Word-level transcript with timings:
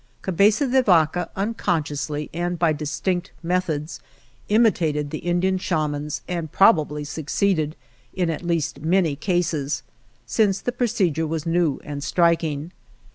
Cabeza 0.23 0.65
de 0.67 0.81
Vaca, 0.81 1.29
unconsciously 1.35 2.27
and 2.33 2.57
by 2.57 2.73
distinct 2.73 3.31
methods, 3.43 3.99
imitated 4.49 5.11
the 5.11 5.19
Indian 5.19 5.59
Shamans 5.59 6.23
and 6.27 6.51
probably 6.51 7.03
succeeded, 7.03 7.75
in 8.11 8.31
at 8.31 8.41
least 8.41 8.79
many 8.81 9.15
cases, 9.15 9.83
since 10.25 10.59
the 10.59 10.71
procedure 10.71 11.27
was 11.27 11.45
new 11.45 11.79
and 11.83 12.03
striking. 12.03 12.71